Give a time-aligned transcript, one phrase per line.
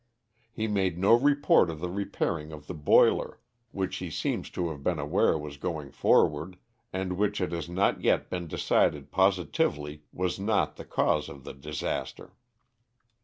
[0.51, 3.39] He made no report of the repairing of the boiler,
[3.71, 6.57] which he seems to have been aware was going forward,
[6.91, 11.53] and which it has not yet been deciied positively was not the cause of the
[11.53, 12.33] disaster.